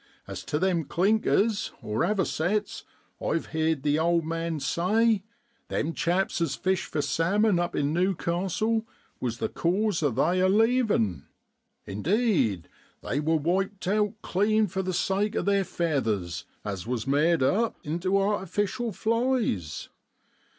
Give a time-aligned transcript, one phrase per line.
[0.25, 2.85] As tu them clinkers (avocets),
[3.23, 5.21] I've heerd the old man say,
[5.67, 8.87] them chaps as fish for salmon up in New castle
[9.19, 11.27] was the cause o' they a leavin'!
[11.85, 12.67] indeed,
[13.03, 17.75] they wor wiped out clean for the sake o' their feathers, as was made up
[17.83, 19.89] into artificial flies.